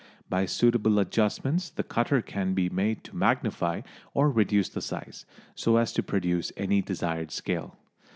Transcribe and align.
By 0.31 0.47
suitable 0.47 0.97
adjustments 0.97 1.69
the 1.69 1.83
cutter 1.83 2.23
can 2.23 2.55
be 2.55 2.69
made 2.69 3.03
to 3.03 3.15
magnify 3.15 3.81
or 4.15 4.31
reduce 4.31 4.67
the 4.67 4.81
size, 4.81 5.27
so 5.53 5.77
as 5.77 5.93
to 5.93 6.01
produce 6.01 6.51
any 6.57 6.81
desired 6.81 7.29
scale. 7.29 7.77